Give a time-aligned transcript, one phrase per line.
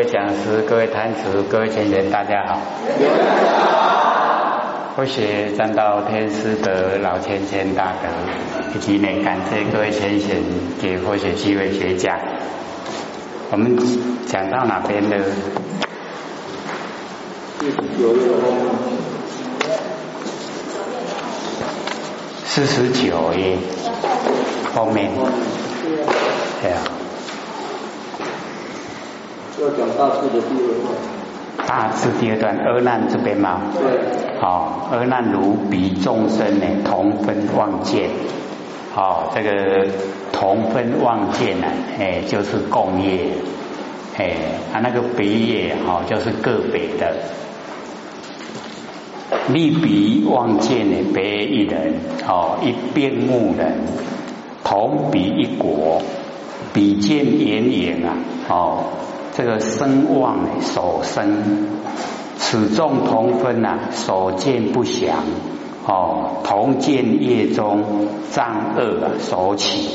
[0.00, 2.58] 各位讲师、各位坛子、各位前人，大家好。
[4.96, 8.08] 我是占道天师的老千千大德，
[8.74, 10.42] 以及呢感谢各位先贤
[10.80, 12.18] 给佛学机会学家。
[13.50, 13.76] 我们
[14.26, 15.16] 讲到哪边呢？
[22.46, 23.58] 四十九页
[24.74, 25.10] 后面，
[26.62, 26.80] 对啊。
[29.60, 33.60] 要讲大智的第二段，大智第二段，阿难这边吗？
[33.74, 34.40] 对。
[34.40, 38.08] 好，阿难如彼众生呢，同分望见。
[38.94, 39.86] 好，这个
[40.32, 41.66] 同分望见呢，
[41.98, 43.18] 哎，就是共业。
[44.16, 44.32] 哎，
[44.72, 47.14] 他那个别业，哈，就是个别的。
[49.48, 51.94] 利彼望见呢，别一人，
[52.26, 53.74] 哦，一边目人，
[54.64, 56.00] 同比一国，
[56.72, 58.16] 比见眼影啊，
[58.48, 58.84] 哦。
[59.32, 61.68] 这个声望所生，
[62.36, 65.18] 此众同分呐，所见不详
[65.86, 69.88] 哦，同见业中障恶所起，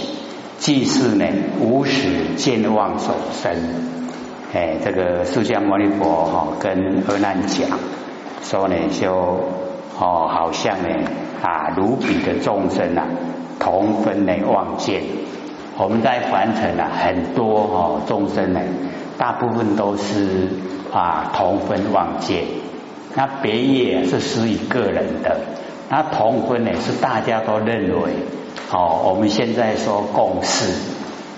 [0.58, 1.26] 即是呢
[1.60, 3.54] 无始见望所生。
[4.54, 7.78] 哎，这个释迦牟尼佛哈跟阿难讲
[8.42, 9.12] 说呢，就
[10.00, 10.90] 哦好像呢
[11.44, 13.06] 啊如彼的众生啊，
[13.60, 15.04] 同分呢望见。
[15.78, 18.62] 我们在凡尘啊，很多哦众生呢。
[19.18, 20.50] 大部分都是
[20.94, 22.44] 啊同分望见，
[23.16, 25.38] 那别业是属于个人的，
[25.90, 28.12] 那同分呢是大家都认为
[28.72, 30.74] 哦，我们现在说共识，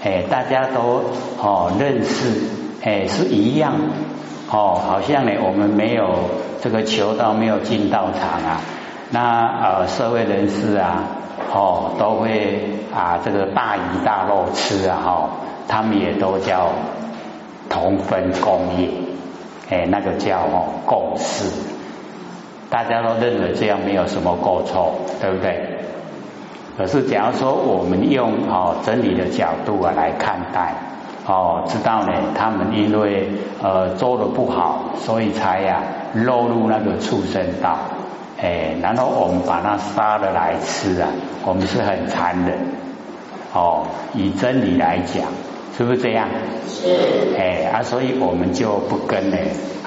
[0.03, 1.03] 哎，大家都
[1.39, 2.41] 哦认识，
[2.83, 3.73] 哎是一样。
[4.49, 6.15] 哦，好像呢我们没有
[6.61, 8.61] 这个求道，没有进道场啊，
[9.11, 11.03] 那呃社会人士啊，
[11.53, 15.29] 哦都会啊这个大鱼大肉吃啊哈，
[15.67, 16.71] 他们也都叫。
[17.69, 18.89] 同分共业，
[19.69, 21.51] 哎，那个叫哦共事，
[22.69, 25.77] 大家都认为这样没有什么过错，对不对？
[26.77, 30.75] 可是假如说我们用哦真理的角度啊来看待，
[31.25, 33.29] 哦，知道呢，他们因为
[33.61, 35.81] 呃做的不好，所以才呀
[36.13, 37.77] 落入那个畜生道，
[38.39, 41.09] 哎，然后我们把它杀了来吃啊，
[41.45, 42.59] 我们是很残忍，
[43.53, 45.25] 哦，以真理来讲。
[45.77, 46.27] 是不是这样？
[46.67, 47.37] 是。
[47.37, 49.37] 哎啊，所以我们就不跟呢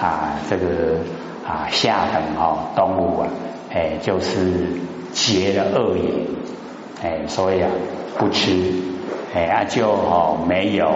[0.01, 0.99] 啊这个
[1.45, 3.29] 啊下等哦动物啊，
[3.73, 4.69] 哎就是
[5.13, 6.05] 结了恶业，
[7.03, 7.69] 哎所以啊
[8.19, 8.53] 不吃，
[9.35, 10.87] 哎啊就哦没有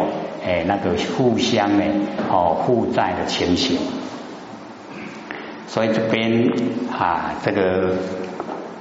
[0.47, 1.85] 哎那个互相呢
[2.31, 3.79] 哦互债的情形，
[5.67, 6.53] 所以这边
[6.93, 7.97] 啊这个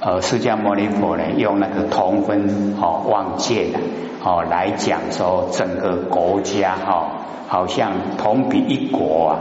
[0.04, 3.78] 呃释迦牟尼佛呢用那个同分哦望见的。
[4.26, 7.10] 哦，来讲说整个国家哈，
[7.46, 9.32] 好像同比一国啊，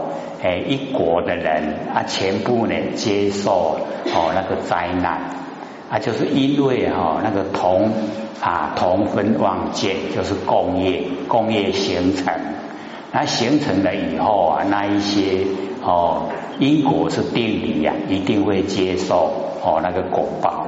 [0.44, 3.78] 哎，一国的人啊，全部呢接受
[4.13, 5.22] 哦那个灾难
[5.90, 7.94] 啊，就是因为哈那个同
[8.41, 12.34] 啊同分望见，就是工业工业形成，
[13.13, 15.45] 那形成了以后啊，那一些
[15.81, 16.24] 哦
[16.59, 19.31] 因果是定理呀，一定会接受
[19.63, 20.68] 哦那个果报。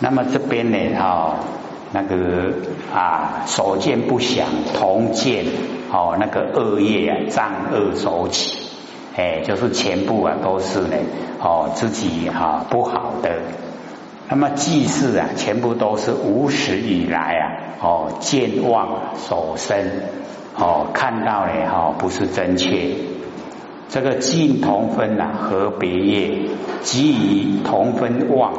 [0.00, 1.36] 那么这边呢哈。
[1.92, 2.52] 那个
[2.92, 5.46] 啊，所见不详，同见
[5.90, 8.58] 哦，那个恶业啊，障恶所起，
[9.16, 10.96] 哎，就是全部啊都是呢
[11.40, 13.30] 哦自己哈不好的。
[14.28, 17.42] 那么记事啊，全部都是无始以来啊
[17.80, 19.78] 哦见妄所生
[20.56, 22.96] 哦看到呢哈不是真切。
[23.88, 26.48] 这个尽同分啊和别业，
[26.82, 28.52] 基于同分妄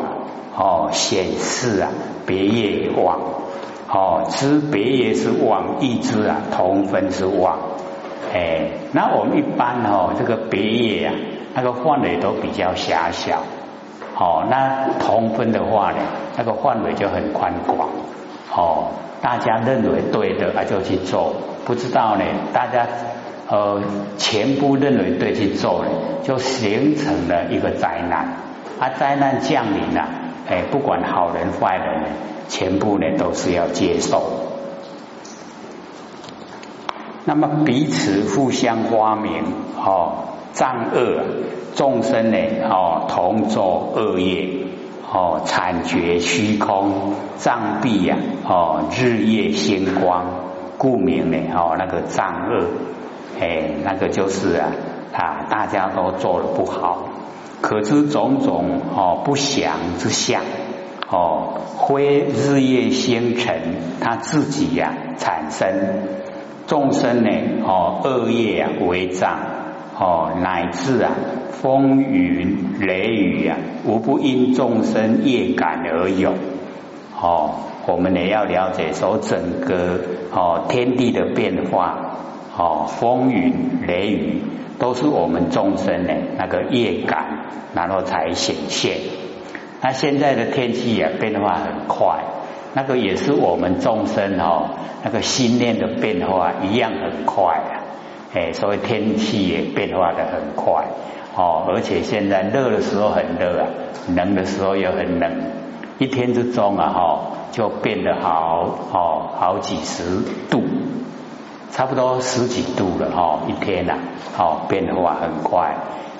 [0.55, 1.89] 哦显示啊。
[2.27, 3.21] 别业妄，
[3.87, 7.57] 哦，知别业是妄，一知啊同分是妄，
[8.33, 11.13] 哎，那我们一般哦，这个别业啊，
[11.53, 13.43] 那个范围都比较狭小，
[14.19, 15.99] 哦，那同分的话呢，
[16.37, 17.87] 那个范围就很宽广，
[18.53, 18.89] 哦，
[19.21, 21.33] 大家认为对的啊就去做，
[21.63, 22.85] 不知道呢，大家
[23.49, 23.81] 呃
[24.17, 25.89] 全部认为对去做呢，
[26.23, 28.37] 就形成了一个灾难，
[28.79, 30.07] 啊，灾难降临了。
[30.49, 32.03] 哎，不管好人坏人，
[32.47, 34.23] 全部呢都是要接受。
[37.25, 39.43] 那么彼此互相发明
[39.75, 41.21] 哦，障恶
[41.75, 42.37] 众生呢
[42.69, 44.47] 哦，同作恶业
[45.11, 50.25] 哦，惨绝虚空，障蔽呀哦，日夜星光，
[50.77, 52.63] 故名呢哦，那个障恶，
[53.39, 54.71] 哎，那个就是啊
[55.13, 57.09] 啊，大家都做的不好。
[57.59, 60.43] 可知种种哦不祥之相
[61.09, 65.67] 哦，非日夜星辰他自己呀产生
[66.67, 67.29] 众生呢，
[67.65, 69.39] 哦，恶业啊为障，
[69.97, 71.11] 哦，乃至啊
[71.49, 76.33] 风云雷雨啊，无不因众生业感而有。
[77.19, 77.55] 哦，
[77.87, 79.99] 我们也要了解说整个
[80.31, 82.06] 哦天地的变化，
[82.57, 83.53] 哦风雨
[83.87, 84.41] 雷雨
[84.79, 88.97] 都是我们众生的那个业感，然后才显现。
[89.81, 92.23] 那现在的天气也变化很快。
[92.73, 94.69] 那个也是我们众生哦，
[95.03, 97.73] 那个心念的变化一样很快啊，
[98.35, 100.85] 哎，所以天气也变化的很快
[101.35, 103.67] 哦，而且现在热的时候很热啊，
[104.15, 105.31] 冷的时候又很冷，
[105.97, 107.19] 一天之中啊哈，
[107.51, 110.21] 就变得好哦，好几十
[110.51, 110.61] 度，
[111.77, 113.93] 差不多十几度了哈，一天呐，
[114.35, 115.75] 哦，变化很快，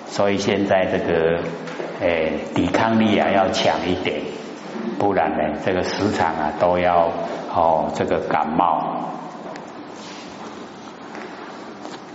[0.06, 1.40] 所以现在这个
[2.00, 4.22] 诶，抵抗力啊要强一点。
[5.00, 7.10] 不然呢，这个时常啊都要
[7.56, 9.10] 哦，这个感冒。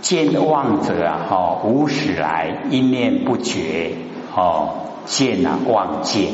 [0.01, 3.91] 见妄者啊，哦，无始来一念不绝
[4.33, 4.69] 哦，
[5.03, 6.31] 见啊妄见，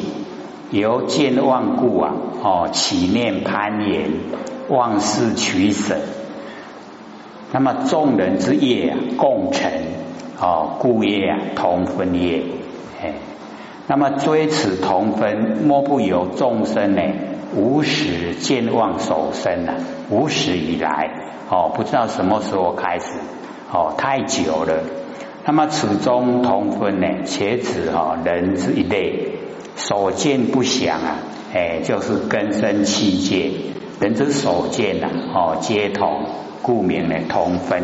[0.69, 2.13] 由见妄故啊，
[2.43, 4.11] 哦，起念攀岩，
[4.67, 5.95] 妄事取舍。
[7.51, 9.71] 那么众人之业啊，共成
[10.39, 12.43] 哦，故业啊，同分业，
[13.01, 13.13] 哎。
[13.87, 17.01] 那么追此同分，莫不由众生呢？
[17.55, 19.73] 无始见望守身呐，
[20.11, 21.09] 无始以来
[21.49, 23.05] 哦，不知道什么时候开始
[23.71, 24.83] 哦，太久了。
[25.45, 29.39] 那么此中同分呢，且指哈人之一类，
[29.75, 31.15] 所见不详啊，
[31.55, 33.49] 哎，就是根生器界，
[33.99, 36.25] 人之所见呐，哦，皆同，
[36.61, 37.83] 故名呢同分，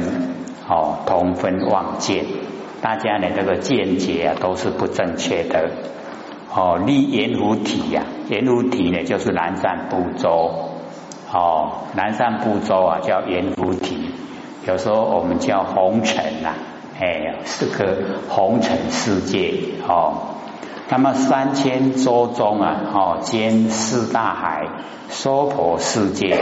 [0.67, 2.25] 哦，同分望见。
[2.81, 5.69] 大家呢，这个见解啊，都是不正确的。
[6.53, 10.51] 哦，立盐湖体呀，盐湖体呢，就是南山部洲。
[11.33, 14.11] 哦，南山部洲啊，叫盐湖体。
[14.67, 16.53] 有时候我们叫红尘呐，
[16.99, 17.97] 哎，是个
[18.29, 19.53] 红尘世界。
[19.87, 20.35] 哦，
[20.89, 24.67] 那么三千洲中啊，哦，兼四大海，
[25.09, 26.37] 娑婆世界，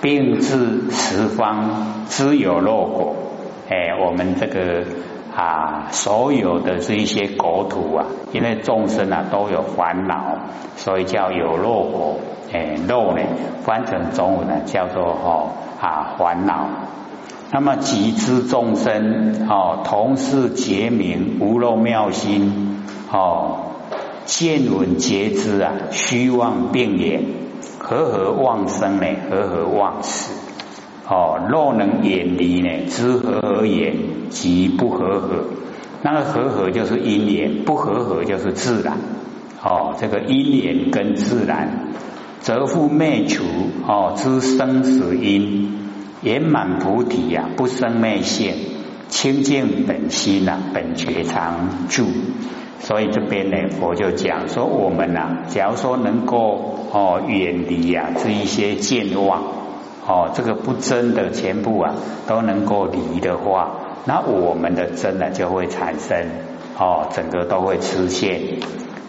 [0.00, 3.16] 并至十方，知有肉果。
[3.68, 4.84] 哎，我们这个。
[5.32, 10.38] 啊，所有的这一些国土啊，因为众生啊都有烦恼，
[10.76, 12.16] 所以叫有肉果。
[12.52, 13.22] 哎，肉呢
[13.62, 16.66] 翻成中文呢叫做哦啊烦恼。
[17.52, 23.58] 那么集之众生哦，同是结名无漏妙心哦，
[24.24, 27.22] 见闻皆知啊，虚妄病也，
[27.90, 29.06] 和合妄生呢？
[29.28, 30.32] 和合妄死？
[31.08, 33.96] 哦，若能远离呢，知和而言，
[34.28, 35.44] 即不和合。
[36.00, 38.96] 那个和合就是因缘，不和合就是自然。
[39.60, 41.88] 哦，这个因缘跟自然，
[42.38, 43.42] 则复灭除
[43.84, 45.90] 哦知生死因，
[46.22, 48.54] 圆满菩提呀，不生灭现，
[49.08, 52.04] 清净本心呐，本觉常住。
[52.78, 59.42] 所以这边呢，佛就讲说，我们呐，假如说能够哦远离呀这一些健忘。
[60.06, 61.94] 哦，这个不真的全部啊
[62.26, 63.70] 都能够离的话，
[64.06, 66.26] 那我们的真呢就会产生
[66.76, 68.40] 哦，整个都会出现。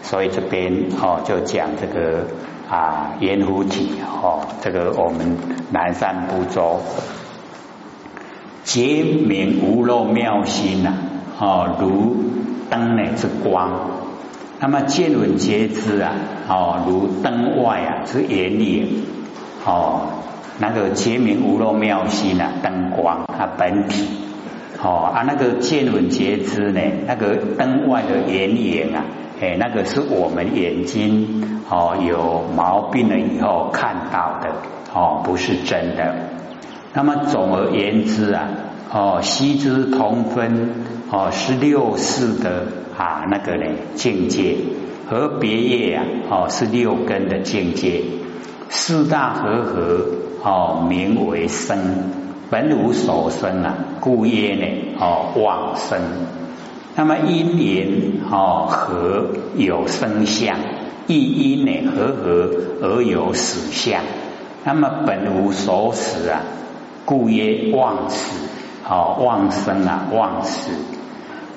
[0.02, 2.26] 所以这边哦就讲这个
[2.70, 5.36] 啊圆弧体哦，这个我们
[5.70, 6.80] 南山不洲
[8.62, 10.92] 皆明无漏妙心呐
[11.40, 12.16] 哦，如
[12.70, 13.72] 灯呢之光，
[14.62, 16.12] 那么见闻皆知啊
[16.48, 19.02] 哦，如灯外啊之眼影
[19.66, 20.02] 哦。
[20.60, 24.06] 那个结明无漏妙心啊，灯光它本体
[24.80, 29.02] 哦啊，那个见闻皆知呢，那个灯外的眼影啊，
[29.40, 34.50] 哎，那个是我们眼睛哦有毛病了以后看到的
[34.94, 36.14] 哦，不是真的。
[36.94, 38.46] 那么总而言之啊，
[38.92, 40.68] 哦，悉知同分
[41.10, 44.56] 哦，是六世的啊那个呢境界
[45.08, 48.02] 和别业啊，哦是六根的境界，
[48.68, 50.06] 四大和合。
[50.44, 51.78] 哦，名为生，
[52.50, 54.66] 本无所生啊，故曰呢，
[54.98, 56.00] 哦，妄生。
[56.96, 57.88] 那么因缘
[58.28, 60.58] 哦和有生相，
[61.06, 62.50] 亦因呢和合
[62.82, 64.02] 而有死相。
[64.64, 66.40] 那么本无所死啊，
[67.04, 68.61] 故曰妄死。
[68.88, 70.70] 哦，旺生啊，旺死。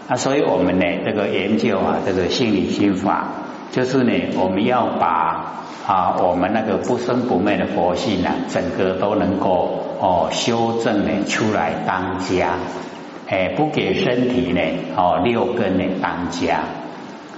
[0.07, 3.27] 啊，所以我们呢，这个研究啊，这个心理心法，
[3.71, 5.51] 就是呢，我们要把。
[5.87, 12.53] 啊，我们那个不生不灭的佛性啊，整个都能够哦修正呢出来当家，
[13.29, 14.61] 哎，不给身体呢
[14.97, 16.61] 哦六根呢当家。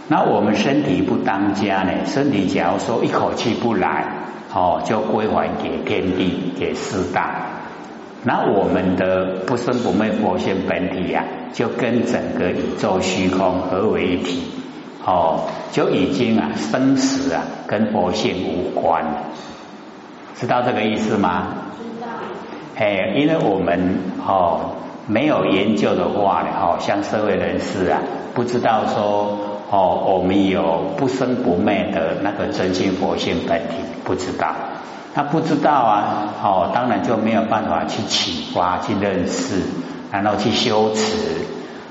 [0.08, 4.06] 那我们身体不当家呢，身体假如说一口气不来，
[4.54, 7.47] 哦，就归还给天地给四大。
[8.28, 14.44] 那我们的不生不灭佛性本体呀，就跟整个宇宙虚空合为一体，
[15.06, 19.24] 哦，就已经啊生死啊跟佛性无关了，
[20.36, 21.48] 知道这个意思吗？
[21.78, 22.08] 知道。
[22.76, 24.72] 哎，因为我们哦
[25.08, 28.02] 没有研究的话呢，哦像社会人士啊，
[28.34, 29.38] 不知道说
[29.72, 34.54] 哦我们有不生不灭的那个真心佛性本体，不知道。
[35.18, 39.64] 他不知道啊，哦，当然就没有办法去启发、去认识，
[40.12, 41.18] 然后去修持，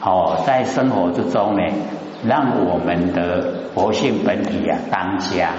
[0.01, 1.63] 哦，在生活之中呢，
[2.25, 5.51] 让我们的佛性本体啊当家，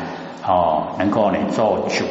[0.47, 2.05] 哦，能够呢做主。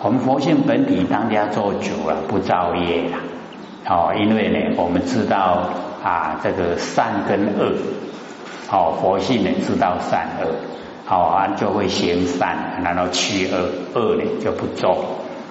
[0.00, 3.18] 我们佛性本体当家做主啊，不造业啦，
[3.86, 5.64] 哦，因为呢，我们知道
[6.02, 7.74] 啊，这个善跟恶，
[8.70, 10.48] 哦，佛性呢知道善恶。
[11.04, 14.96] 好啊，就会行善，然后去恶，恶呢就不做。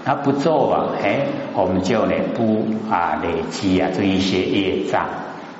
[0.06, 5.06] 那不做啊，哎，我们就呢不啊累积啊这一些业障。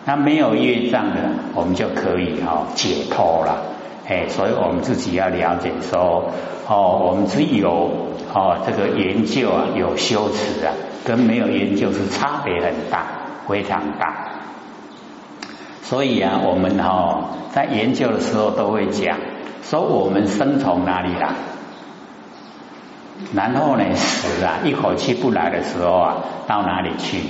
[0.06, 1.18] 那没有业障的，
[1.54, 3.62] 我们就可以哈解脱了。
[4.08, 6.32] 哎，所以我们自己要了解说，
[6.68, 7.70] 哦，我们只有
[8.34, 10.74] 哦这个研究啊，有修持啊，
[11.06, 13.04] 跟没有研究是差别很大，
[13.48, 14.30] 非常大。
[15.84, 19.18] 所以啊，我们哈在研究的时候都会讲。
[19.62, 21.30] 说我们生从哪里来？
[23.34, 27.22] 然后呢死啊，一口气不来的时候啊，到哪里去？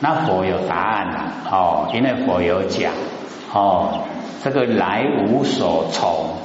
[0.00, 2.92] 那佛有答案啊，哦，因为佛有讲
[3.52, 4.00] 哦，
[4.42, 6.36] 这个来无所从，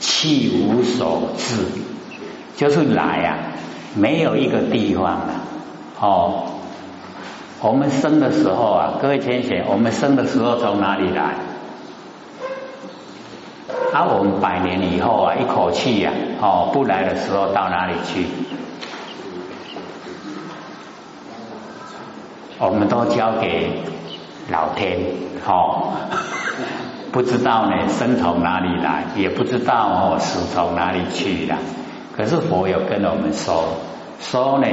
[0.00, 1.66] 去无所至，
[2.56, 3.38] 就是来啊，
[3.94, 5.28] 没有一个地方啊，
[6.00, 6.44] 哦，
[7.60, 11.34] 我们生的时候啊，各位天贤，我们生的时候从哪里来？
[13.92, 18.26] 啊，我们百年以后啊，一口气呀，哦，不来的时候到哪里去？
[22.58, 23.82] 我们都交给
[24.50, 24.98] 老天，
[25.46, 25.92] 哦，
[27.10, 31.56] 不知道呢，生从哪里来，也不知道哦，死从哪里去了。
[32.16, 33.64] 可是佛有跟我们说，
[34.20, 34.66] 说呢，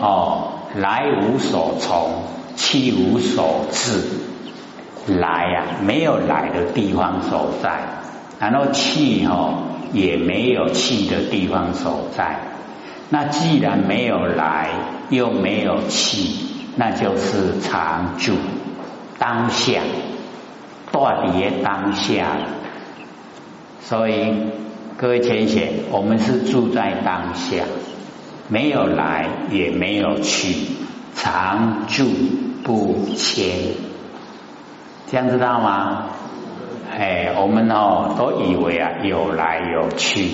[0.00, 2.24] 哦，来无所从，
[2.56, 4.02] 去无所至，
[5.06, 8.03] 来呀，没有来的地方所在。
[8.44, 9.54] 然后气哈
[9.94, 12.40] 也没有气的地方所在，
[13.08, 14.68] 那既然没有来
[15.08, 18.34] 又没有气，那就是常住
[19.18, 19.80] 当下，
[20.92, 22.36] 断别当下。
[23.80, 24.34] 所以
[24.98, 27.64] 各位天贤，我们是住在当下，
[28.48, 30.54] 没有来也没有去，
[31.14, 32.04] 常住
[32.62, 33.72] 不迁，
[35.10, 36.08] 这样知道吗？
[36.96, 40.30] 哎，我们哦都以为啊有来有去，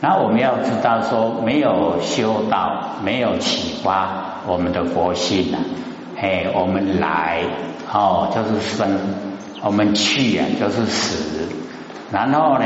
[0.00, 5.60] 那我们要知道说没有修道，没有启发我们的佛性啊，
[6.18, 7.40] 哎，我们来
[7.92, 8.88] 哦就是生，
[9.62, 11.48] 我们去啊就是死，
[12.10, 12.64] 然后呢，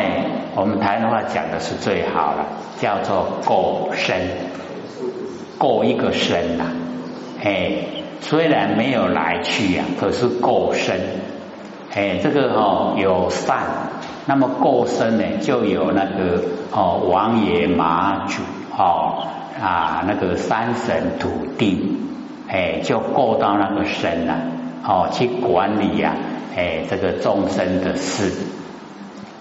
[0.54, 2.46] 我们台湾话讲的是最好了，
[2.78, 4.16] 叫做过生，
[5.58, 6.64] 过一个生呐，
[7.42, 7.72] 哎，
[8.20, 10.94] 虽然没有来去呀，可是过生。
[11.96, 13.62] 哎，这个哦有善，
[14.26, 18.42] 那么过生呢，就有那个哦王爷马主
[18.76, 19.26] 哦
[19.58, 21.96] 啊那个山神土地，
[22.48, 24.34] 哎就过到那个身了
[24.86, 26.14] 哦去管理呀
[26.54, 28.44] 哎这个众生的事，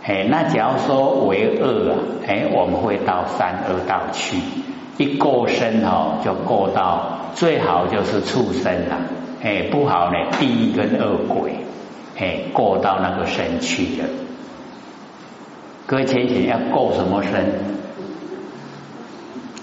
[0.06, 1.96] 哎那假如说为恶啊，
[2.26, 4.38] 哎我们会到三恶道去，
[4.98, 8.96] 一过身哦就过到最好就是畜生了，
[9.44, 11.64] 哎不好呢地狱跟恶鬼。
[12.17, 14.07] 哎，过到那个身去了。
[15.86, 17.31] 各位前贤要过什么身？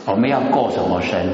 [0.04, 1.26] 我们要过什么身？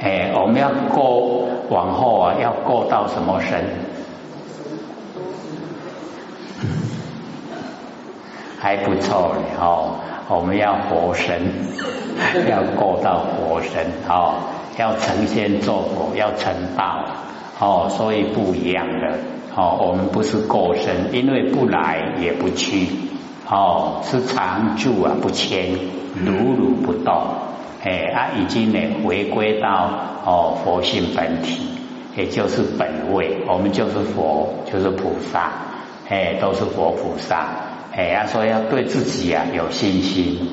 [0.00, 3.64] 哎，我们要过往后啊，要过到什么身？
[8.58, 9.96] 还不错嘞哦，
[10.28, 11.40] 我们要活身，
[12.48, 14.34] 要过到活身哦，
[14.78, 17.04] 要成仙做佛，要成道。
[17.60, 19.18] 哦，所以不一样的
[19.54, 22.86] 哦，我们不是过身，因为不来也不去，
[23.46, 25.74] 哦，是常住啊，不迁，
[26.14, 27.14] 如如不动，
[27.82, 29.90] 哎，啊，已经呢回归到
[30.24, 31.66] 哦佛性本体，
[32.16, 35.52] 也就是本位，我们就是佛，就是菩萨，
[36.08, 37.46] 哎，都是活菩萨，
[37.92, 40.48] 哎，啊，所以要对自己啊有信心，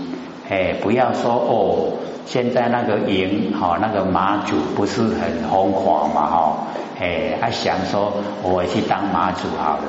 [0.49, 1.91] 哎，不要说哦，
[2.25, 6.57] 现在那个营，哈，那个马祖不是很疯狂嘛，哈。
[6.99, 8.11] 哎，他想说，
[8.41, 9.83] 我去当马祖好了。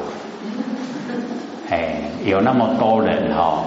[1.71, 3.63] 哎，有那么多人哈，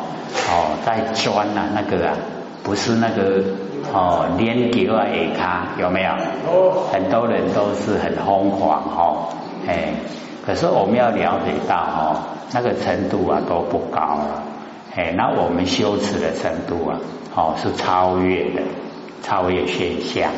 [0.49, 2.13] 哦，在钻呐，那个啊，
[2.63, 3.41] 不是那个
[3.93, 6.11] 哦，连脚啊，下卡有没有？
[6.91, 9.29] 很多人都是很疯狂哈，
[9.67, 9.93] 哎，
[10.45, 12.15] 可是我们要了解到哦，
[12.53, 14.43] 那个程度啊都不高了，
[14.93, 16.99] 哎，那我们修持的程度啊，
[17.33, 18.61] 哦是超越的，
[19.23, 20.31] 超越现象，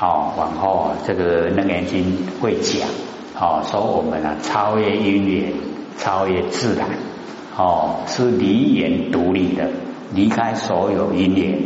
[0.00, 2.88] 哦，往后这个楞严经会讲，
[3.38, 5.52] 哦，说我们啊超越因缘，
[5.96, 6.88] 超越自然，
[7.56, 9.70] 哦，是离缘独立的，
[10.12, 11.62] 离开所有因缘。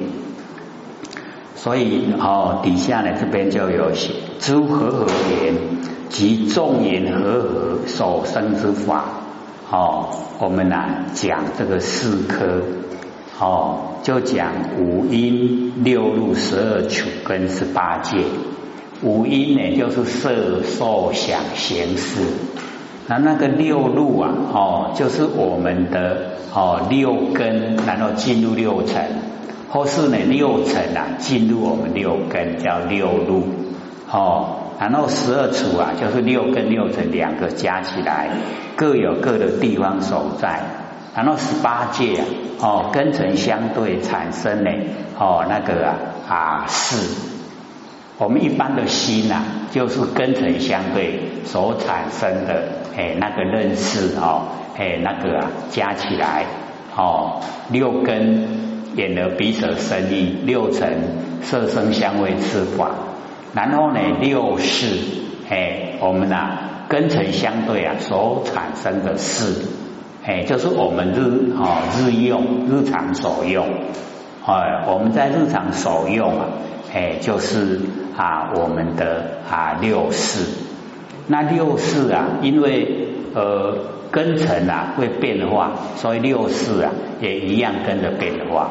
[1.55, 5.55] 所以哦，底下呢这边就有写诸和合言
[6.11, 9.05] 及众言和合所生之法
[9.73, 10.77] 哦，我们呢
[11.15, 12.61] 讲这个四科
[13.41, 18.19] 哦，就讲五音六路十二处跟十八界。
[19.03, 22.21] 五音呢就是色受想行识，
[23.09, 29.03] 那那个六路啊哦，就是我们的哦六根，然后进入六层。
[29.71, 33.45] 或是呢六层啊，进入我们六根叫六路
[34.11, 38.31] 哦，然后十二处啊，就是六根六层两个加起来，
[38.77, 40.61] 各有各的地方所在。
[41.15, 42.25] 然后十八界啊，
[42.61, 44.71] 哦，根尘相对产生呢，
[45.19, 45.97] 哦，那个啊
[46.29, 46.97] 啊是，
[48.19, 52.65] 我们一般的心呐，就是根尘相对所产生的
[52.97, 56.47] 哎那个认识哦，哎那个啊加起来
[56.97, 58.63] 哦六根。
[58.95, 60.87] 眼耳鼻舌身意六层
[61.41, 62.91] 色声香味吃法，
[63.55, 64.87] 然后呢六识，
[65.49, 69.67] 哎，我们呐根尘相对啊所产生的事，
[70.25, 73.67] 哎，就是我们日啊日用日常所用，
[74.47, 76.47] 哎，我们在日常所用啊，
[76.95, 77.81] 哎，就是
[78.17, 80.45] 啊我们的啊六识，
[81.27, 83.77] 那六识啊，因为呃
[84.11, 86.91] 根尘啊会变化，所以六识啊
[87.21, 88.71] 也一样跟着变化。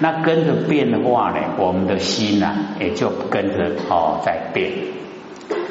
[0.00, 4.70] 那跟着变化呢，我们的心呐也就跟着哦在变。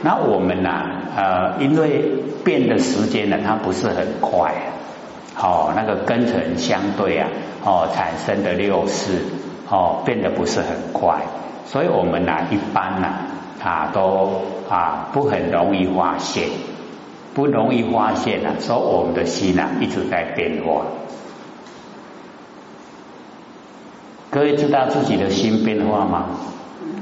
[0.04, 2.04] 那我们呐呃，因为
[2.44, 4.54] 变的时间呢，它不是很快，
[5.40, 7.30] 哦，那个根尘相对啊，
[7.64, 9.20] 哦产生的六识
[9.70, 11.22] 哦变得不是很快，
[11.66, 13.08] 所以我们呐一般呐
[13.64, 16.50] 啊都啊不很容易发现，
[17.34, 20.84] 不容易发现啊，说我们的心呐一直在变化。
[24.30, 26.26] 各位知道自己的心变化吗？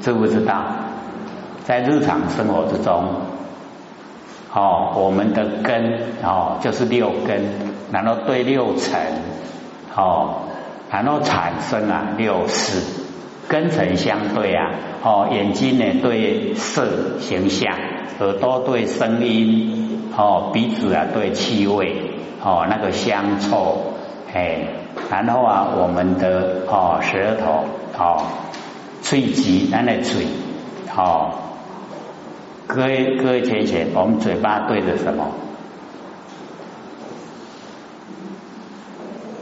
[0.02, 0.64] 知不知道？
[1.64, 3.06] 在日常生活之中，
[4.54, 7.44] 哦，我们的根哦就是六根，
[7.92, 9.00] 然后对六尘
[9.96, 10.44] 哦，
[10.92, 12.80] 然后产生啊六识，
[13.48, 14.70] 根尘相对啊，
[15.04, 17.76] 哦，眼睛呢对色形象，
[18.20, 22.12] 耳朵对声音，哦，鼻子啊对气味，
[22.44, 23.96] 哦，那个香臭，
[24.32, 24.85] 哎。
[25.10, 27.66] 然后啊，我们的哦舌头
[27.98, 28.22] 哦，
[29.02, 30.26] 喙肌，咱的嘴
[30.96, 31.32] 哦，
[32.68, 35.26] 各位各位浅浅，我们嘴巴对着什么？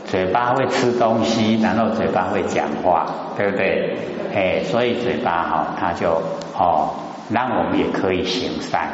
[0.05, 3.97] 嘴巴会吃东西，然后嘴巴会讲话，对不对？
[4.35, 6.21] 哎，所以嘴巴哈，它就
[6.57, 6.91] 哦，
[7.29, 8.89] 让我们也可以行善，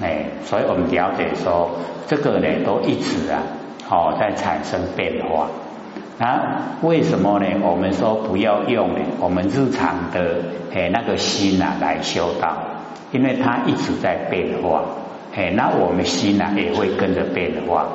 [0.00, 1.70] 哎，所以我们了解说，
[2.06, 3.42] 这个呢，都一直啊，
[3.90, 5.48] 哦，在产生变化。
[6.18, 7.46] 啊，为什么呢？
[7.62, 8.90] 我们说不要用？
[9.20, 12.56] 我们日常的诶那个心呐来修道，
[13.12, 14.82] 因为它一直在变化，
[15.36, 17.86] 诶，那我们心呐也会跟着变化，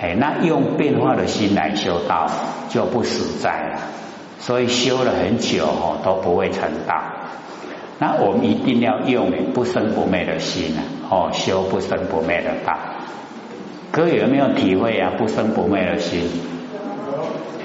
[0.00, 2.28] 诶，那用变化的心来修道
[2.68, 3.80] 就不实在了。
[4.38, 6.94] 所以修了很久哦都不会成道。
[7.98, 12.78] 那我们一定要用不生不灭的心啊，哦，修不生不灭的道。
[13.90, 15.10] 各位有没有体会啊？
[15.18, 16.30] 不生不灭的心？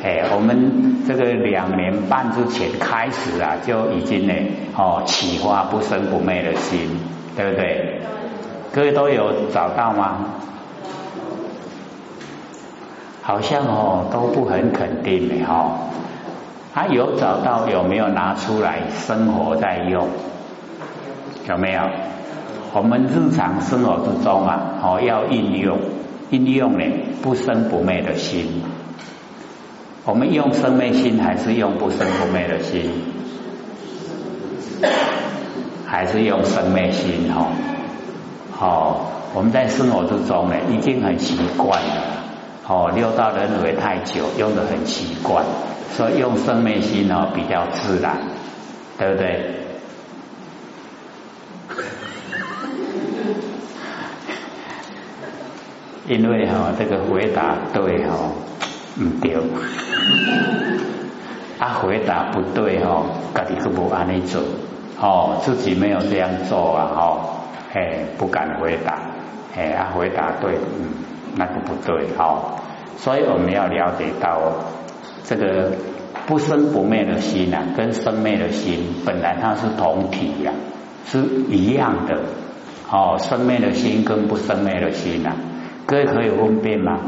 [0.03, 4.33] 哎，我们这个两年半之前开始啊，就已经呢，
[4.75, 6.99] 哦，启发不生不灭的心，
[7.37, 8.01] 对不对？
[8.73, 10.25] 各位都有找到吗？
[13.21, 15.79] 好像哦都不很肯定的哈。
[16.73, 20.09] 他有找到有没有拿出来生活在用？
[21.47, 21.81] 有没有？
[22.73, 25.79] 我们日常生活之中啊，哦要应用，
[26.29, 26.83] 应用呢
[27.21, 28.63] 不生不灭的心。
[30.05, 32.91] 我们用生灭心还是用不生不灭的心？
[35.85, 37.31] 还是用生灭心？
[37.33, 37.47] 哈，
[38.51, 42.03] 好，我们在生活之中呢，已经很习惯了。
[42.67, 45.45] 哦，六道轮回太久，用的很习惯，
[45.93, 48.17] 所以用生灭心哦比较自然，
[48.97, 49.55] 对不对？
[56.17, 58.31] 因为哈，这个回答对哈。
[58.95, 59.35] 唔对，
[61.57, 64.39] 啊，回答不对哦，家己都不安尼做，
[64.99, 67.19] 哦，自己没有这样做啊，哦，
[67.73, 68.99] 哎，不敢回答，
[69.55, 70.89] 哎，啊，回答对，嗯，
[71.35, 72.59] 那个不对，哦，
[72.97, 74.39] 所以我们要了解到
[75.23, 75.71] 这个
[76.27, 80.51] 不生不灭的心啊，跟生灭的心本来它是同体呀，
[81.07, 81.17] 是
[81.49, 82.21] 一样的，
[82.91, 85.33] 哦，生灭的心跟不生灭的心啊，
[85.87, 86.99] 各位可以分辨吗？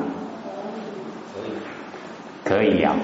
[2.46, 2.96] 可以，可以呀。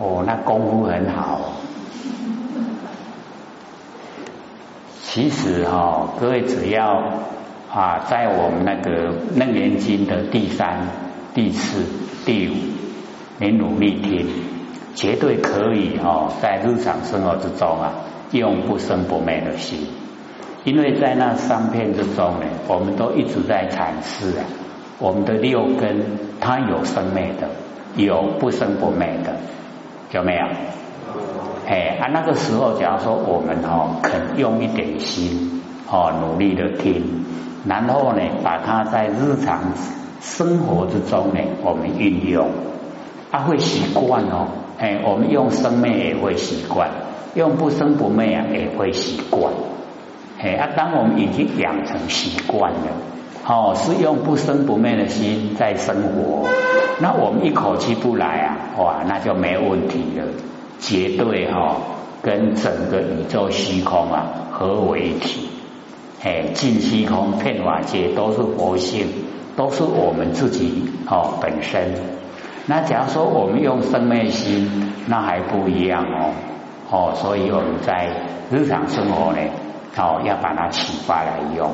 [0.00, 1.52] 哦，那功夫很好。
[5.02, 7.12] 其实哈，各位只要
[7.72, 10.88] 啊，在我们那个《楞严经》的第三、
[11.34, 11.84] 第四、
[12.24, 12.54] 第五，
[13.38, 14.26] 你努力听，
[14.94, 17.92] 绝对可以哈，在日常生活之中啊，
[18.32, 19.86] 用不生不灭的心。
[20.64, 24.44] 因为在那三片之中呢，我们都一直在阐释啊，
[24.98, 27.48] 我们的六根它有生灭的，
[27.96, 29.34] 有不生不灭的。
[30.12, 30.46] 有没有？
[31.68, 37.02] 哎啊，那个时候，假如说我们哦肯用一点心哦，努力的听，
[37.66, 39.72] 然后呢，把它在日常
[40.20, 42.48] 生活之中呢，我们运用，
[43.32, 44.46] 啊会习惯哦，
[44.78, 46.88] 哎，我们用生灭也会习惯，
[47.34, 49.52] 用不生不灭啊也会习惯，
[50.38, 52.78] 哎啊，当我们已经养成习惯了。
[53.48, 56.48] 哦，是用不生不灭的心在生活，
[56.98, 60.24] 那我们一口气不来啊，哇，那就没问题了，
[60.80, 61.76] 绝对哈
[62.22, 65.48] 跟整个宇宙虚空啊合为一体，
[66.24, 69.06] 哎，尽虚空遍法界都是佛性，
[69.54, 71.92] 都是我们自己哦本身。
[72.66, 76.32] 那假如说我们用生灭心，那还不一样哦，
[76.90, 78.08] 哦，所以我们在
[78.50, 79.38] 日常生活呢，
[79.96, 81.70] 哦要把它启发来用。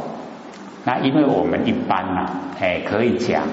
[0.84, 3.44] 那因为我们一般呐，哎，可以讲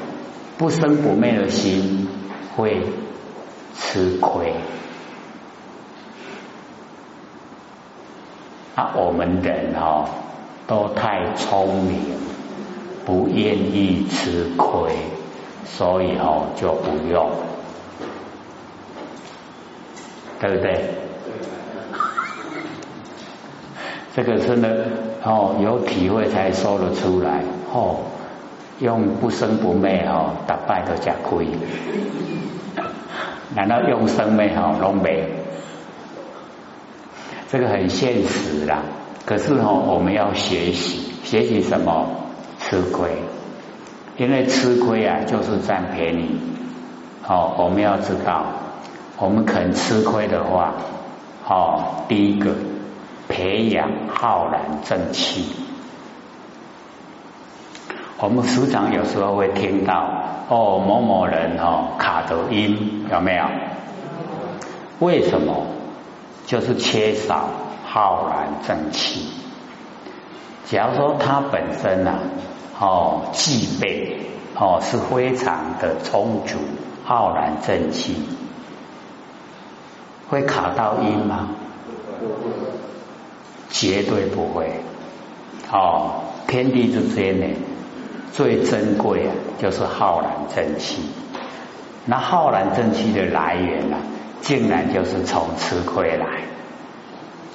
[0.58, 2.08] 不生不灭的心
[2.56, 2.82] 会
[3.76, 4.54] 吃亏。
[8.76, 10.06] 啊，我们人哈
[10.66, 12.00] 都太聪明，
[13.06, 14.92] 不愿意吃亏，
[15.66, 17.30] 所以哦就不用，
[20.40, 20.96] 对不对？
[24.22, 24.86] 这个真的
[25.24, 28.02] 哦，有体会才说得出来哦。
[28.80, 31.48] 用不生不灭哦，打败都假亏。
[33.56, 35.24] 难道用生灭哦，拢没？
[37.50, 38.82] 这个很现实啦。
[39.26, 42.10] 可是哦，我们要学习，学习什么？
[42.60, 43.12] 吃亏。
[44.18, 46.42] 因为吃亏啊，就是占便宜。
[47.26, 48.48] 哦，我们要知道，
[49.18, 50.74] 我们肯吃亏的话，
[51.48, 52.52] 哦，第一个。
[53.30, 55.46] 培养浩然正气。
[58.18, 60.10] 我们时常有时候会听到
[60.50, 63.46] 哦，某某人哦卡得音有没有？
[65.00, 65.68] 为什么？
[66.46, 67.48] 就是缺少
[67.86, 69.30] 浩然正气。
[70.66, 72.16] 假如说他本身呐
[72.80, 74.20] 哦具备
[74.56, 76.58] 哦是非常的充足
[77.06, 78.16] 浩然正气，
[80.30, 81.50] 会卡到音吗？
[83.70, 84.72] 绝对不会
[85.72, 86.22] 哦！
[86.48, 87.46] 天地之间呢，
[88.32, 91.04] 最珍贵啊，就是浩然正气。
[92.06, 93.98] 那浩然正气的来源呢，
[94.42, 96.26] 竟然就是从吃亏来。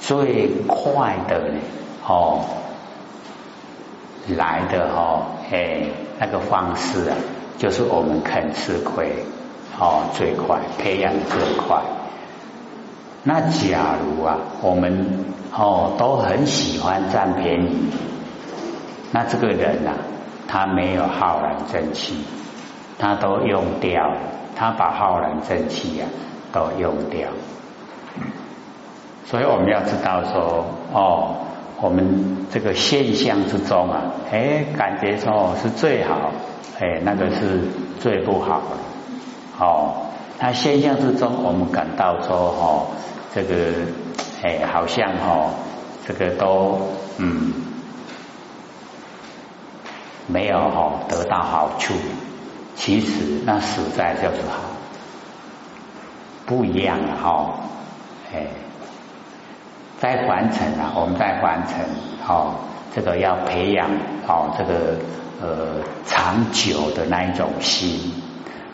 [0.00, 1.58] 最快的呢，
[2.06, 2.44] 哦，
[4.36, 5.82] 来的哦，哎，
[6.20, 7.16] 那个方式啊，
[7.58, 9.10] 就是我们肯吃亏，
[9.80, 11.82] 哦，最快培养最快。
[13.24, 15.24] 那假如啊，我们
[15.56, 17.90] 哦都很喜欢占便宜，
[19.12, 19.92] 那这个人呐，
[20.48, 22.24] 他没有浩然正气，
[22.98, 24.12] 他都用掉，
[24.56, 26.06] 他把浩然正气呀
[26.52, 27.28] 都用掉。
[29.26, 31.36] 所以我们要知道说，哦，
[31.80, 36.32] 我们这个现象之中啊，哎，感觉说是最好，
[36.80, 37.60] 哎，那个是
[38.00, 39.94] 最不好的，哦。
[40.40, 42.86] 那现象之中，我们感到说，哦，
[43.32, 43.54] 这个，
[44.44, 45.54] 哎，好像哦，
[46.06, 46.78] 这个都，
[47.16, 47.54] 嗯，
[50.26, 51.94] 没有哈得到好处。
[52.74, 54.60] 其实那实在就是好，
[56.44, 57.54] 不一样的哈，
[58.34, 58.48] 哎，
[59.98, 61.80] 在凡尘啊，我们在凡尘，
[62.28, 62.56] 哦，
[62.94, 63.88] 这个要培养
[64.28, 64.98] 哦，这个
[65.40, 68.12] 呃长久的那一种心。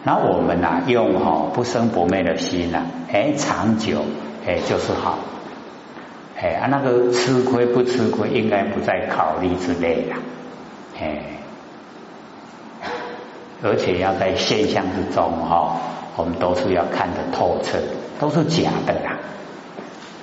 [0.02, 4.04] 那我们呐，用哈不生不灭的心呐，哎，长久
[4.44, 5.18] 哎就是好，
[6.42, 10.16] 哎啊那个吃亏不吃亏，应该不在考虑之内了，
[10.98, 11.22] 哎，
[13.62, 15.79] 而且要在现象之中哈，
[16.16, 17.79] 我们都是要看得透彻，
[18.18, 19.18] 都是假的啦。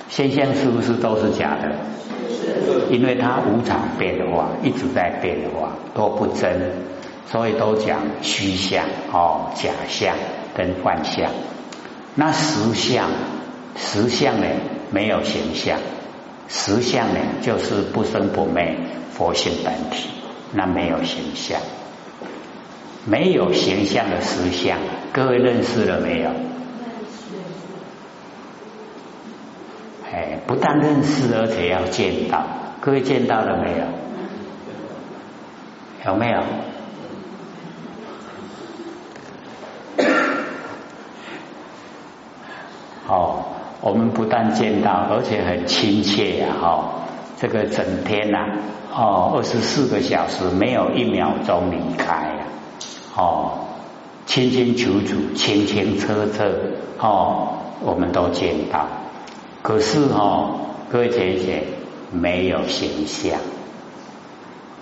[0.10, 1.76] 现象是不是都是假的？
[2.30, 2.88] 是。
[2.90, 6.72] 因为它无常变化，一直在变化，都不真，
[7.30, 10.16] 所以都讲虚相哦，假象
[10.56, 11.30] 跟幻象。
[12.16, 13.10] 那实相，
[13.76, 14.48] 实相呢
[14.90, 15.78] 没有形象，
[16.50, 18.78] 实相呢就是不生不灭
[19.12, 20.10] 佛性本体，
[20.54, 21.60] 那没有形象，
[23.06, 24.80] 没有形象的实相，
[25.12, 26.30] 各位认识了没有？
[30.12, 32.46] 哎，不但认识，而且要见到。
[32.80, 33.86] 各位见到了没有？
[36.06, 36.44] 有没有？
[43.10, 43.46] 哦，
[43.80, 46.48] 我们不但见到，而且很亲切呀！
[46.60, 47.04] 哈，
[47.40, 48.40] 这个整天呐，
[48.92, 52.40] 哦，二十四个小时没有一秒钟离开呀，
[53.16, 53.52] 哦，
[54.26, 56.52] 清清楚楚、清清澈澈，
[57.00, 57.50] 哦，
[57.84, 58.88] 我们都见到。
[59.62, 60.60] 可是哦，
[60.90, 61.64] 各位姐姐
[62.12, 63.40] 没有形象，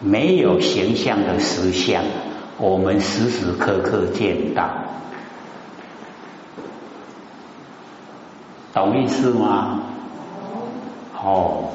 [0.01, 2.03] 没有形象的实相，
[2.58, 4.69] 我们时时刻刻见到。
[8.76, 9.80] 懂意思吗？
[11.24, 11.70] 哦，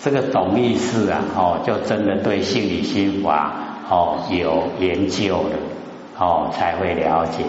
[0.00, 3.52] 这个懂意思啊，哦，就真的对心理心法
[3.90, 5.56] 哦有研究了，
[6.16, 7.44] 哦才会了解。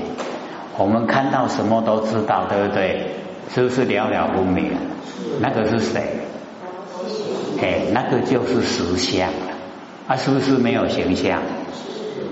[0.80, 3.12] 我们看到什么都知道，对不对？
[3.54, 4.72] 是不是了了不明？
[5.40, 6.02] 那个是谁？
[7.62, 9.30] 哎，那个就是实相
[10.08, 11.40] 啊，是不是没有形象？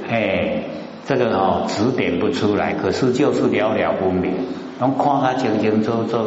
[0.10, 0.64] 哎，
[1.06, 4.34] 这个哦指点不出来，可是就是了了不明。
[4.80, 6.18] 拢看他清清楚楚，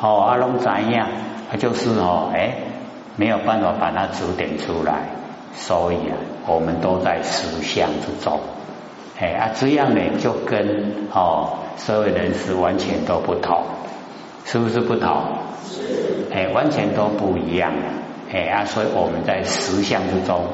[0.00, 1.06] 哦，啊，拢怎样？
[1.50, 2.54] 他就是哦，哎，
[3.16, 5.08] 没有办法把它指点出来，
[5.54, 8.40] 所以啊，我们都在实相之中，
[9.18, 13.62] 哎啊，这样呢，就跟哦社会人士完全都不同，
[14.44, 15.10] 是不是不同？
[15.70, 17.72] 是，哎，完全都不一样，
[18.32, 20.44] 哎啊，所以我们在实相之中。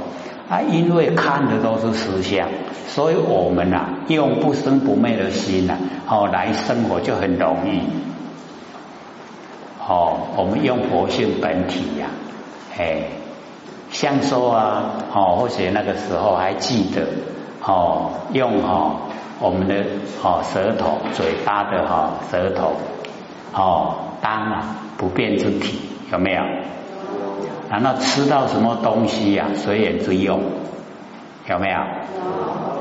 [0.48, 2.48] 啊，因为看的都是实相，
[2.88, 5.76] 所以我们呐用不生不灭的心呐，
[6.08, 7.80] 哦来生活就很容易。
[9.86, 12.08] 哦，我们用佛性本体呀，
[12.76, 13.02] 哎，
[13.90, 17.06] 像说啊，哦或许那个时候还记得，
[17.62, 18.96] 哦用哦
[19.40, 19.84] 我们的
[20.22, 22.72] 哦舌头嘴巴的哈舌头，
[23.54, 25.78] 哦当啊不变之体，
[26.12, 26.42] 有没有？
[27.74, 29.46] 然后吃到什么东西呀？
[29.54, 30.40] 随缘之用
[31.48, 31.76] 有没有？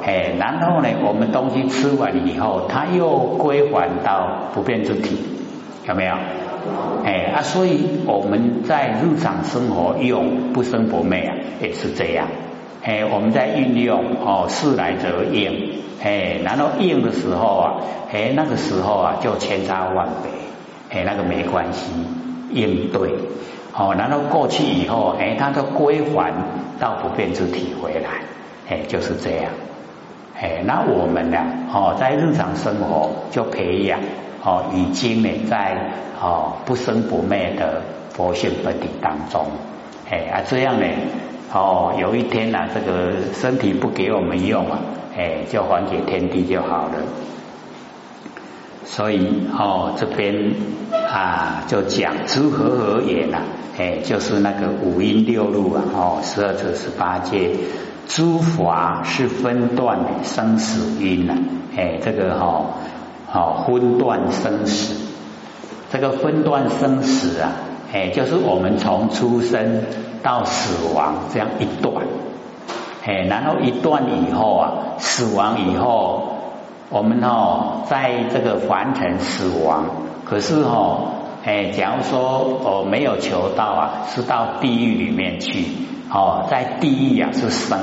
[0.05, 5.17] 哎，然后呢，我们东西吃完以后，它又归还到不变之体，
[5.87, 6.13] 有没有？
[7.03, 12.27] 哎啊，所以我们在日常生活用不生不灭啊，也是这样。
[12.83, 17.73] 哎，我们在运用哦，事来则应，哎，然后应的时候啊，
[18.11, 21.91] 哎，那个时候啊，就千差万别，哎，那个没关系，
[22.53, 23.11] 应对。
[23.75, 26.31] 哦，然后过去以后，哎，它的归还
[26.79, 28.21] 到不变之体回来，
[28.69, 29.51] 哎，就是这样，
[30.39, 31.39] 哎，那我们呢，
[31.73, 33.99] 哦，在日常生活就培养，
[34.43, 35.75] 哦，已经呢，在
[36.21, 39.43] 哦不生不灭的佛性本体当中，
[40.07, 40.85] 哎啊，这样呢，
[41.51, 44.77] 哦，有一天呢，这个身体不给我们用啊，
[45.17, 46.93] 哎，就还给天地就好了。
[48.85, 50.53] 所以哦，这边
[50.91, 53.37] 啊，就讲知和合也呐，
[53.77, 57.51] 哎，就是那个五音六路啊，哦，十二处十八界，
[58.07, 61.33] 诸法是分段生死因呐，
[61.75, 62.65] 哎，这个哈，
[63.27, 64.95] 好分段生死，
[65.91, 67.51] 这个分段生死啊，
[67.93, 69.83] 哎，就是我们从出生
[70.21, 72.05] 到死亡这样一段，
[73.05, 76.32] 哎，然后一段以后啊，死亡以后。
[76.93, 79.85] 我们哦，在这个凡尘死亡，
[80.25, 81.07] 可是哦，
[81.43, 85.65] 哎，假如说哦没有求道啊，是到地狱里面去
[86.13, 87.79] 哦，在地狱啊是生，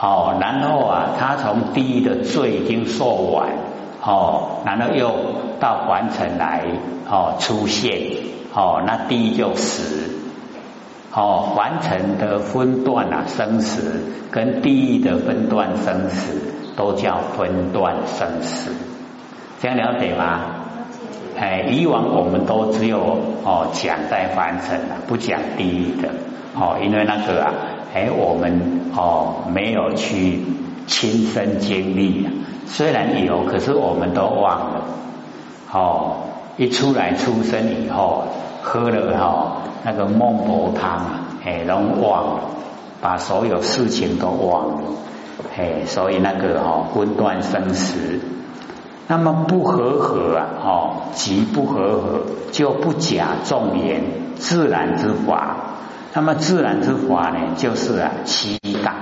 [0.00, 3.50] 哦，然后啊，他从地狱的罪已经受完，
[4.02, 5.14] 哦，然后又
[5.60, 6.64] 到凡尘来
[7.10, 8.00] 哦出现，
[8.54, 10.14] 哦，那地狱就死，
[11.12, 16.54] 哦，凡尘的分段啊生死，跟地狱的分段生死。
[16.80, 18.70] 都叫分段生死，
[19.60, 20.40] 这样了解吗？
[21.38, 22.98] 哎，以往我们都只有
[23.44, 26.08] 哦讲在凡尘啊，不讲地狱的
[26.54, 27.52] 哦，因为那个啊，
[27.92, 30.40] 哎，我们哦没有去
[30.86, 32.32] 亲身经历啊，
[32.66, 34.84] 虽然有，可是我们都忘了
[35.72, 36.16] 哦。
[36.56, 38.24] 一出来出生以后，
[38.62, 42.40] 喝了哈那个孟婆汤啊，哎，都忘了，
[43.02, 44.82] 把所有事情都忘了。
[45.56, 48.20] 哎，所以那个哈分段生死，
[49.08, 52.22] 那么不和合啊，哦，即不和合，
[52.52, 54.02] 就不假众言，
[54.36, 55.56] 自然之法。
[56.12, 58.94] 那么自然之法呢，就是啊，七大，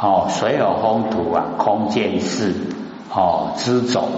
[0.00, 2.54] 哦，水有风土啊，空见识，
[3.12, 4.08] 哦，之种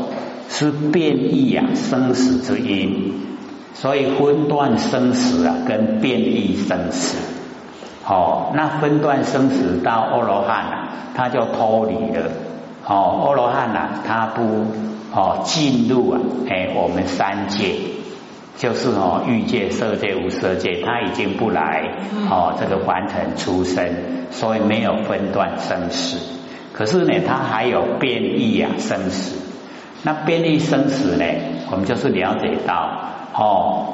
[0.50, 3.14] 是变异啊，生死之因。
[3.74, 7.16] 所以分段生死啊，跟变异生死，
[8.08, 12.30] 哦，那分段生死到阿罗汉啊，他就脱离了。
[12.86, 14.64] 哦，阿罗汉呐，他不
[15.12, 17.74] 哦进入啊，哎，我们三界
[18.56, 21.84] 就是哦欲界、色界、无色界，他已经不来
[22.30, 23.90] 哦这个凡尘出生，
[24.30, 26.18] 所以没有分段生死。
[26.72, 29.36] 可是呢，他还有变异啊生死。
[30.02, 31.24] 那变异生死呢，
[31.70, 32.90] 我们就是了解到
[33.34, 33.86] 哦，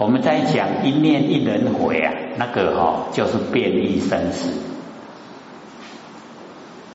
[0.00, 4.69] 我们在讲一念一轮回啊，那个哈就是变异生死。